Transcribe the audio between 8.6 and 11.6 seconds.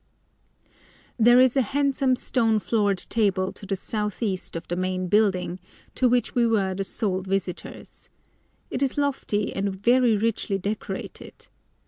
It is lofty and very richly decorated.